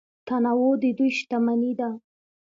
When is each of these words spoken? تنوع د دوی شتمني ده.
تنوع 0.27 0.71
د 0.81 0.83
دوی 0.97 1.09
شتمني 1.17 1.71
ده. 1.79 1.89